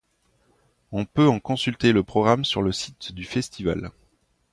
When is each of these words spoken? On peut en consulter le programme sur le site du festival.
On 0.91 1.05
peut 1.05 1.27
en 1.27 1.39
consulter 1.39 1.91
le 1.91 2.01
programme 2.01 2.43
sur 2.43 2.63
le 2.63 2.71
site 2.71 3.11
du 3.13 3.23
festival. 3.23 3.91